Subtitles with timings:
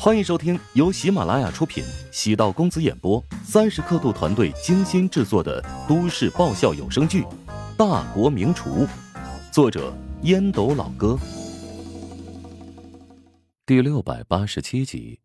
[0.00, 7.22] 欢迎收听由喜马拉雅出品、喜道公子演播、三十刻度团队精心制作的都市爆笑有声剧
[7.76, 8.86] 《大国名厨》，
[9.52, 9.92] 作者
[10.22, 11.18] 烟斗老哥，
[13.66, 15.18] 第六百八十七集。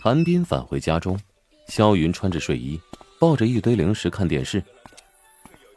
[0.00, 1.20] 韩冰返回家中，
[1.66, 2.80] 肖云穿着睡衣，
[3.20, 4.64] 抱着一堆零食看电视。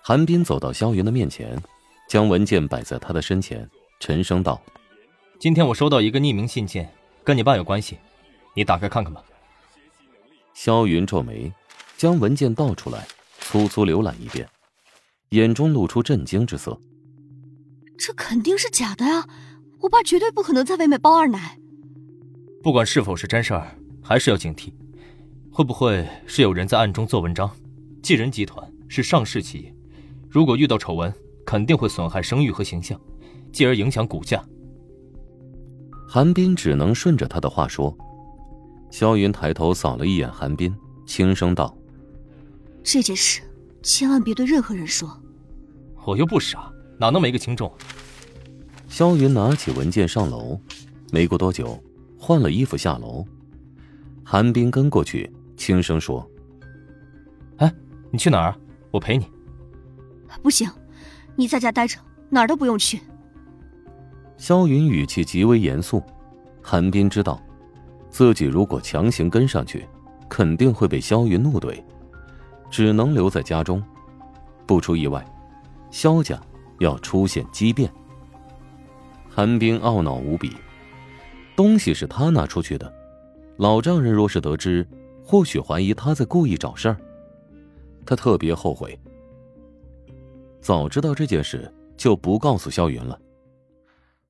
[0.01, 1.61] 韩冰走到肖云的面前，
[2.07, 4.61] 将文件摆在他的身前，沉声道
[5.37, 6.89] ：“今天我收到一个匿名信件。”
[7.23, 7.97] 跟你爸有关系，
[8.55, 9.23] 你打开看看吧。
[10.53, 11.51] 萧云皱眉，
[11.97, 13.07] 将文件倒出来，
[13.39, 14.47] 粗粗浏览一遍，
[15.29, 16.79] 眼中露出震惊之色。
[17.97, 19.27] 这肯定是假的呀！
[19.81, 21.57] 我爸绝对不可能在外面包二奶。
[22.63, 24.73] 不管是否是真事儿，还是要警惕。
[25.51, 27.49] 会不会是有人在暗中做文章？
[28.01, 29.75] 继人集团是上市企业，
[30.29, 31.13] 如果遇到丑闻，
[31.45, 32.99] 肯定会损害声誉和形象，
[33.51, 34.43] 继而影响股价。
[36.13, 37.97] 韩冰只能顺着他的话说。
[38.89, 41.73] 萧云抬头扫了一眼韩冰，轻声道
[42.83, 43.41] ：“这件事
[43.81, 45.17] 千万别对任何人说。”
[46.03, 47.71] 我又不傻，哪能没个轻重？
[48.89, 50.59] 萧云拿起文件上楼，
[51.13, 51.81] 没过多久，
[52.19, 53.25] 换了衣服下楼。
[54.21, 56.29] 韩冰跟过去，轻声说
[57.55, 57.73] ：“哎，
[58.11, 58.53] 你去哪儿？
[58.91, 59.25] 我陪你。
[60.43, 60.69] ”“不行，
[61.37, 61.97] 你在家待着，
[62.29, 62.99] 哪儿都不用去。”
[64.41, 66.01] 萧云语气极为严肃，
[66.63, 67.39] 韩冰知道，
[68.09, 69.87] 自己如果强行跟上去，
[70.27, 71.79] 肯定会被萧云怒怼，
[72.67, 73.79] 只能留在家中。
[74.65, 75.23] 不出意外，
[75.91, 76.41] 萧家
[76.79, 77.87] 要出现畸变。
[79.29, 80.51] 韩冰懊恼无比，
[81.55, 82.91] 东西是他拿出去的，
[83.57, 84.83] 老丈人若是得知，
[85.23, 86.97] 或许怀疑他在故意找事儿。
[88.07, 88.99] 他特别后悔，
[90.61, 93.19] 早知道这件事就不告诉萧云了。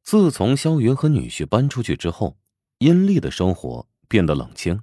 [0.04, 2.38] 自从萧云和女婿搬出去之后，
[2.80, 4.82] 阴丽的生活变得冷清，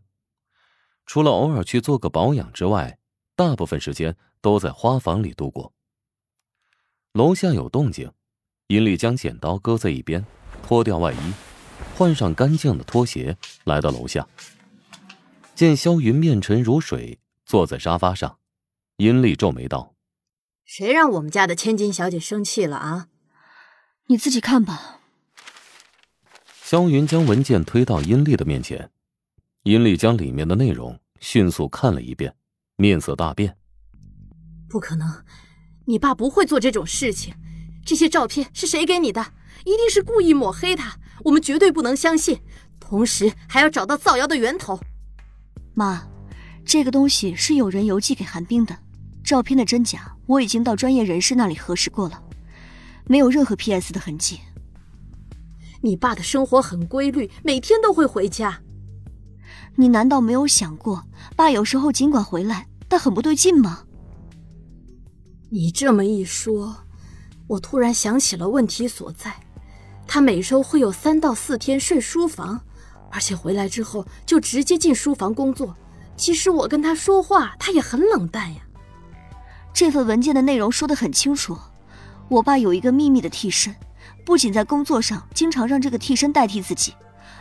[1.04, 2.98] 除了偶尔去做个保养之外，
[3.34, 5.74] 大部分时间都在花房里度过。
[7.12, 8.12] 楼下有动静，
[8.68, 10.24] 阴丽将剪刀搁在一边，
[10.62, 11.32] 脱掉外衣，
[11.96, 14.26] 换上干净的拖鞋，来到楼下。
[15.54, 18.38] 见萧云面沉如水，坐在沙发上，
[18.98, 19.94] 阴丽皱眉道
[20.64, 23.08] ：“谁让我们家的千金小姐生气了啊？
[24.06, 24.94] 你自己看吧。”
[26.70, 28.90] 萧云将文件推到殷丽的面前，
[29.62, 32.34] 殷丽将里面的内容迅速看了一遍，
[32.76, 33.56] 面色大变。
[34.68, 35.08] 不可能，
[35.86, 37.32] 你爸不会做这种事情。
[37.86, 39.32] 这些照片是谁给你的？
[39.64, 42.38] 一定是故意抹黑他，我们绝对不能相信。
[42.78, 44.78] 同时还要找到造谣的源头。
[45.72, 46.06] 妈，
[46.66, 48.76] 这个东西是有人邮寄给韩冰的，
[49.24, 52.22] 照片的真假我已经到专业人士那里核实过了，
[53.06, 54.40] 没有任何 PS 的痕迹。
[55.80, 58.60] 你爸的生活很规律，每天都会回家。
[59.76, 61.04] 你难道没有想过，
[61.36, 63.84] 爸有时候尽管回来，但很不对劲吗？
[65.50, 66.76] 你这么一说，
[67.46, 69.32] 我突然想起了问题所在。
[70.06, 72.60] 他每周会有三到四天睡书房，
[73.10, 75.76] 而且回来之后就直接进书房工作。
[76.16, 78.62] 其实我跟他说话，他也很冷淡呀。
[79.72, 81.56] 这份文件的内容说得很清楚，
[82.28, 83.74] 我爸有一个秘密的替身。
[84.28, 86.92] 不仅在工作上经常让这个替身代替自己，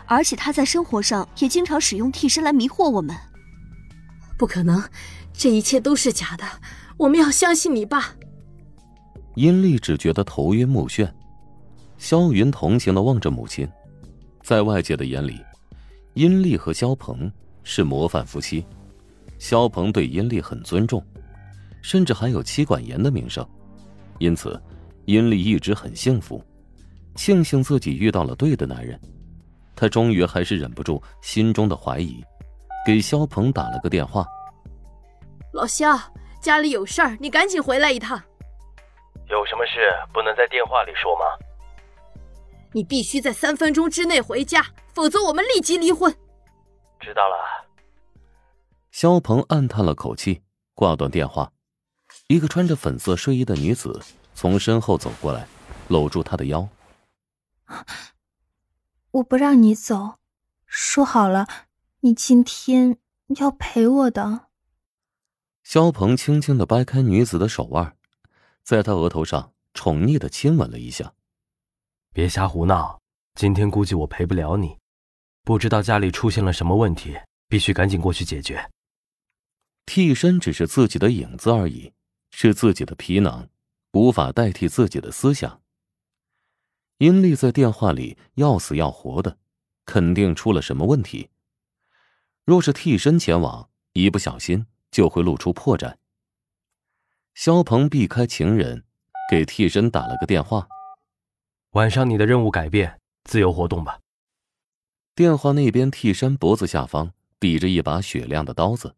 [0.06, 3.14] 而且他在生活上也经常使用替身来迷惑我们。
[4.38, 4.82] 不可能，
[5.34, 6.46] 这一切都是假的。
[6.96, 8.16] 我们要相信你爸。
[9.36, 11.12] 殷丽只觉得头晕目眩，
[11.98, 13.68] 萧云同情的望着母亲。
[14.42, 15.42] 在外界的眼里，
[16.14, 17.30] 殷丽和萧鹏
[17.66, 18.66] 是模范夫妻。
[19.38, 21.06] 萧鹏对殷丽很尊重，
[21.82, 23.46] 甚至还有妻管严的名声，
[24.20, 24.58] 因此
[25.04, 26.42] 殷丽一直很幸福。
[27.18, 28.98] 庆幸自己遇到了对的男人，
[29.76, 32.24] 他终于还是忍不住心中的怀疑，
[32.86, 34.26] 给肖鹏打了个电话。
[35.52, 36.00] 老肖，
[36.40, 38.22] 家里有事儿，你赶紧回来一趟。
[39.30, 41.26] 有什么事不能在电话里说吗？
[42.72, 46.14] 你必须在三分钟之内回家，否则我们立即离婚。
[47.00, 47.36] 知道了。
[48.92, 50.42] 肖鹏暗叹了口气，
[50.76, 51.52] 挂断电话。
[52.28, 54.00] 一个穿着粉色睡衣的女子
[54.34, 55.48] 从身后走过来，
[55.88, 56.68] 搂住他的腰。
[59.12, 60.20] 我不让你走，
[60.66, 61.48] 说好了，
[62.02, 62.98] 你今天
[63.40, 64.48] 要陪我的。
[65.64, 67.98] 肖鹏轻轻的掰开女子的手腕，
[68.64, 71.14] 在她额头上宠溺的亲吻了一下。
[72.14, 73.02] 别瞎胡闹，
[73.36, 74.78] 今天估计我陪不了你，
[75.44, 77.18] 不知道家里出现了什么问题，
[77.48, 78.72] 必须赶紧过去解决。
[79.86, 81.94] 替身只是自己的影子而已，
[82.32, 83.50] 是自己的皮囊，
[83.94, 85.62] 无法代替自己的思想。
[86.98, 89.38] 殷丽在电话里要死要活的，
[89.86, 91.30] 肯定出了什么问题。
[92.44, 95.96] 若是替身前往，一不小心就会露出破绽。
[97.36, 98.84] 肖鹏避开情人，
[99.30, 100.68] 给替身打了个电话。
[101.72, 104.00] 晚上你的任务改变，自由活动吧。
[105.14, 108.96] 电话那边，替身脖子下方抵着一把雪亮的刀子，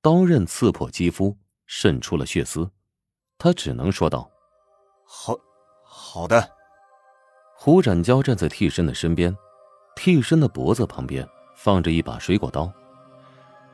[0.00, 1.36] 刀刃刺破肌肤，
[1.66, 2.70] 渗出了血丝。
[3.36, 4.30] 他只能说道
[5.04, 5.34] ：“好，
[5.84, 6.52] 好的。”
[7.62, 9.36] 胡展娇站在替身的身边，
[9.94, 12.72] 替身的脖子旁边放着一把水果刀。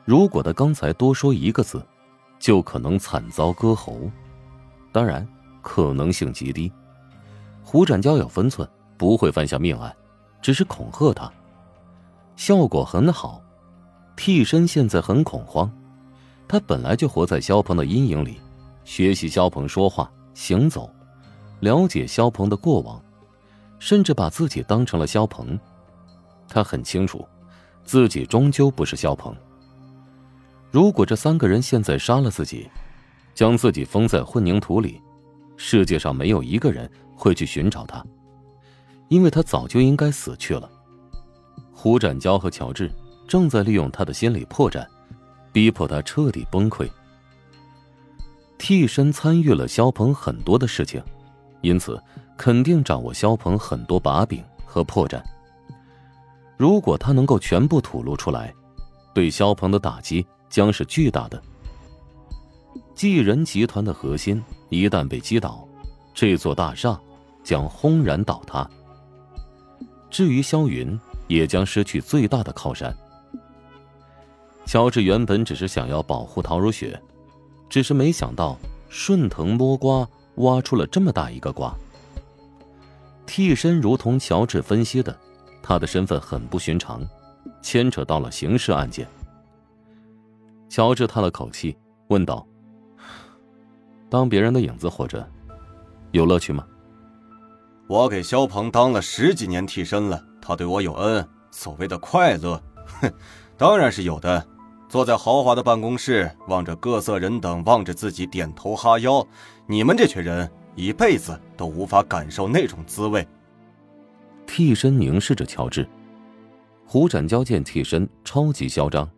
[0.03, 1.81] 如果他刚才多说一个字，
[2.37, 3.97] 就可能惨遭割喉。
[4.91, 5.25] 当然，
[5.61, 6.69] 可能性极低。
[7.63, 8.67] 胡展娇有分寸，
[8.97, 9.95] 不会犯下命案，
[10.41, 11.31] 只是恐吓他，
[12.35, 13.41] 效果很好。
[14.17, 15.71] 替身现在很恐慌，
[16.45, 18.41] 他本来就活在肖鹏的阴影里，
[18.83, 20.91] 学习肖鹏说话、行走，
[21.61, 23.01] 了解肖鹏的过往。
[23.79, 25.59] 甚至把自己当成了肖鹏，
[26.47, 27.27] 他很清楚，
[27.83, 29.35] 自己终究不是肖鹏。
[30.71, 32.69] 如果这三个人现在杀了自己，
[33.33, 35.01] 将自己封在混凝土里，
[35.55, 38.03] 世界上没有一个人会去寻找他，
[39.09, 40.69] 因为他早就应该死去了。
[41.71, 42.91] 胡展娇和乔治
[43.27, 44.85] 正在利用他的心理破绽，
[45.51, 46.89] 逼迫他彻底崩溃。
[48.57, 51.01] 替身参与了肖鹏很多的事情，
[51.61, 52.01] 因此。
[52.37, 55.21] 肯定掌握肖鹏很多把柄和破绽。
[56.55, 58.53] 如果他能够全部吐露出来，
[59.13, 61.41] 对肖鹏的打击将是巨大的。
[62.95, 65.67] 继人集团的核心一旦被击倒，
[66.13, 66.99] 这座大厦
[67.43, 68.67] 将轰然倒塌。
[70.09, 72.95] 至于肖云，也将失去最大的靠山。
[74.65, 76.99] 乔治原本只是想要保护陶如雪，
[77.69, 78.57] 只是没想到
[78.89, 81.75] 顺藤摸瓜，挖出了这么大一个瓜。
[83.27, 85.15] 替身如同乔治分析的，
[85.61, 87.05] 他的身份很不寻常，
[87.61, 89.07] 牵扯到了刑事案件。
[90.69, 91.77] 乔治叹了口气，
[92.07, 92.47] 问道
[94.09, 95.29] ：“当别人的影子活着，
[96.11, 96.65] 有乐趣吗？”
[97.87, 102.61] 我给肖鹏当了十几年替身了，他对我有恩，所谓的快乐，
[103.01, 103.11] 哼，
[103.57, 104.45] 当然是有的。
[104.89, 109.25] 坐在豪华的办公室，望着各色人等望着自己点头哈腰，
[109.67, 110.49] 你们这群人。
[110.77, 113.27] 一辈子都无法感受那种滋味。
[114.45, 115.85] 替身凝视着乔治，
[116.85, 119.09] 胡展交见替身超级嚣张，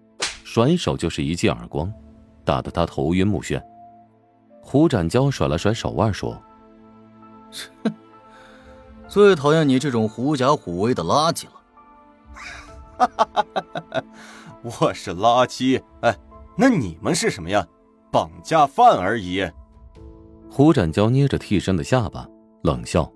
[0.46, 1.94] 甩手就是一记耳光，
[2.46, 3.62] 打得他头晕目眩。
[4.62, 6.42] 胡展娇甩了甩手腕说
[7.84, 7.94] ：“哼，
[9.10, 11.52] 最讨厌你这种狐假虎威的垃圾了。”
[12.98, 14.04] 哈哈哈哈哈！
[14.62, 15.82] 我是垃圾？
[16.02, 16.18] 哎，
[16.58, 17.68] 那你们是什么呀？
[18.10, 19.46] 绑架犯而已。
[20.52, 22.28] 胡展娇捏着替身的下巴，
[22.64, 23.10] 冷笑：“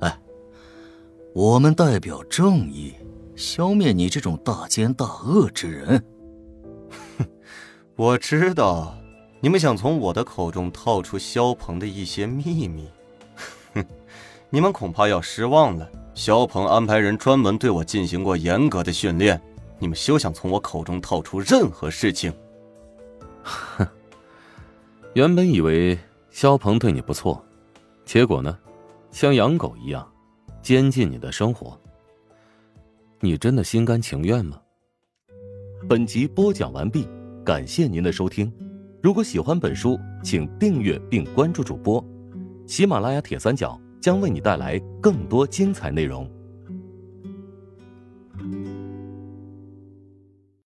[0.00, 0.20] 哎，
[1.32, 2.92] 我们代表正义，
[3.36, 6.04] 消灭你这种大奸大恶之人。
[7.16, 7.26] 哼，
[7.94, 8.94] 我知道，
[9.40, 12.86] 你们想从我的口中套出肖鹏的一些秘密。
[13.72, 13.84] 哼，
[14.50, 15.88] 你们恐怕要失望了。
[16.14, 19.40] 肖鹏安排人专门对我进行过严格的训练，
[19.78, 22.30] 你们休想从我口中套出任何事情。
[23.42, 23.86] 哼，
[25.14, 25.96] 原本以为……”
[26.36, 27.42] 肖鹏对你不错，
[28.04, 28.58] 结果呢，
[29.10, 30.06] 像养狗一样，
[30.60, 31.80] 监禁你的生活。
[33.20, 34.60] 你真的心甘情愿吗？
[35.88, 37.08] 本集播讲完毕，
[37.42, 38.52] 感谢您的收听。
[39.02, 42.04] 如果喜欢本书，请订阅并关注主播。
[42.66, 46.30] 喜马拉雅铁三角将为你带来更多精彩内容。